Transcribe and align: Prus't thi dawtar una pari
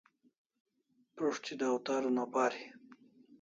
Prus't 1.15 1.43
thi 1.45 1.53
dawtar 1.59 2.03
una 2.09 2.25
pari 2.33 2.61